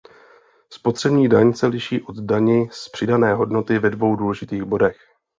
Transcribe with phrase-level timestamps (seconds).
[0.69, 4.97] Spotřební daň se liší od dani z přidané hodnoty ve dvou důležitých bodech.